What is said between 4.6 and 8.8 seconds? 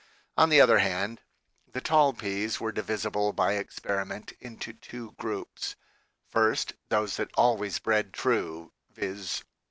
two groups; first, those that always bred true,